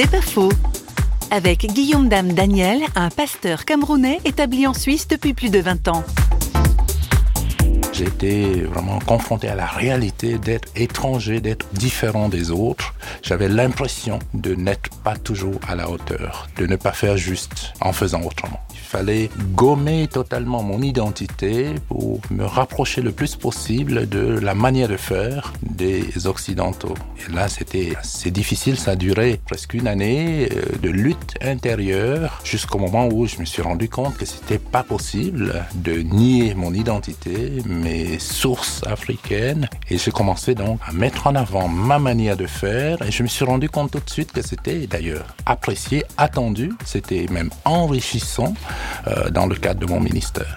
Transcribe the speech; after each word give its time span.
C'est 0.00 0.08
pas 0.08 0.20
faux. 0.20 0.52
Avec 1.32 1.66
Guillaume 1.66 2.08
Dame 2.08 2.32
Daniel, 2.32 2.82
un 2.94 3.10
pasteur 3.10 3.64
camerounais 3.64 4.20
établi 4.24 4.64
en 4.64 4.72
Suisse 4.72 5.08
depuis 5.08 5.34
plus 5.34 5.50
de 5.50 5.58
20 5.58 5.88
ans. 5.88 6.04
J'étais 7.92 8.60
vraiment 8.60 9.00
confronté 9.00 9.48
à 9.48 9.56
la 9.56 9.66
réalité 9.66 10.38
d'être 10.38 10.68
étranger, 10.76 11.40
d'être 11.40 11.66
différent 11.72 12.28
des 12.28 12.52
autres. 12.52 12.94
J'avais 13.24 13.48
l'impression 13.48 14.20
de 14.34 14.54
n'être 14.54 14.88
pas 15.02 15.16
toujours 15.16 15.58
à 15.66 15.74
la 15.74 15.90
hauteur, 15.90 16.48
de 16.58 16.66
ne 16.66 16.76
pas 16.76 16.92
faire 16.92 17.16
juste 17.16 17.72
en 17.80 17.92
faisant 17.92 18.22
autrement 18.22 18.60
fallait 18.88 19.28
gommer 19.54 20.08
totalement 20.08 20.62
mon 20.62 20.80
identité 20.80 21.74
pour 21.88 22.20
me 22.30 22.44
rapprocher 22.44 23.02
le 23.02 23.12
plus 23.12 23.36
possible 23.36 24.08
de 24.08 24.38
la 24.38 24.54
manière 24.54 24.88
de 24.88 24.96
faire 24.96 25.52
des 25.78 26.26
Occidentaux. 26.26 26.94
Et 27.18 27.32
là, 27.32 27.48
c'était 27.48 27.96
assez 27.96 28.30
difficile. 28.30 28.76
Ça 28.78 28.90
a 28.90 28.96
duré 28.96 29.40
presque 29.46 29.72
une 29.72 29.88
année 29.88 30.48
euh, 30.52 30.76
de 30.82 30.90
lutte 30.90 31.34
intérieure 31.40 32.40
jusqu'au 32.44 32.78
moment 32.78 33.08
où 33.08 33.26
je 33.26 33.38
me 33.38 33.46
suis 33.46 33.62
rendu 33.62 33.88
compte 33.88 34.18
que 34.18 34.26
c'était 34.26 34.58
pas 34.58 34.82
possible 34.82 35.64
de 35.76 35.94
nier 36.02 36.54
mon 36.54 36.74
identité, 36.74 37.62
mes 37.64 38.18
sources 38.18 38.82
africaines. 38.86 39.68
Et 39.88 39.96
j'ai 39.96 40.10
commencé 40.10 40.54
donc 40.54 40.80
à 40.86 40.92
mettre 40.92 41.26
en 41.28 41.34
avant 41.34 41.68
ma 41.68 41.98
manière 41.98 42.36
de 42.36 42.46
faire. 42.46 43.00
Et 43.00 43.10
je 43.10 43.22
me 43.22 43.28
suis 43.28 43.46
rendu 43.46 43.70
compte 43.70 43.92
tout 43.92 44.00
de 44.00 44.10
suite 44.10 44.32
que 44.32 44.42
c'était 44.42 44.86
d'ailleurs 44.86 45.34
apprécié, 45.46 46.04
attendu. 46.18 46.72
C'était 46.84 47.26
même 47.30 47.50
enrichissant. 47.64 48.52
Euh, 49.06 49.30
dans 49.30 49.46
le 49.46 49.54
cadre 49.54 49.80
de 49.80 49.86
mon 49.86 50.00
ministère. 50.00 50.56